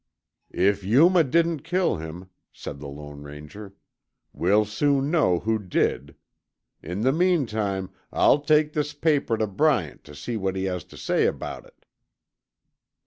[0.49, 3.75] "If Yuma didn't kill him," said the Lone Ranger,
[4.33, 6.15] "we'll soon know who did.
[6.81, 10.97] In the meantime, I'll take this paper to Bryant to see what he has to
[10.97, 11.85] say about it."